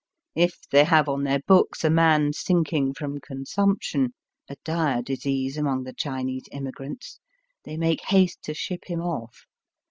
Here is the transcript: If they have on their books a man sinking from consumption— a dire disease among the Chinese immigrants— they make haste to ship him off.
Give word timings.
If 0.33 0.67
they 0.71 0.83
have 0.85 1.07
on 1.07 1.25
their 1.25 1.41
books 1.45 1.83
a 1.83 1.89
man 1.91 2.33
sinking 2.33 2.95
from 2.95 3.19
consumption— 3.19 4.15
a 4.49 4.55
dire 4.65 5.03
disease 5.03 5.57
among 5.57 5.83
the 5.83 5.93
Chinese 5.93 6.45
immigrants— 6.51 7.19
they 7.65 7.77
make 7.77 8.01
haste 8.05 8.41
to 8.45 8.55
ship 8.55 8.85
him 8.87 9.01
off. 9.01 9.45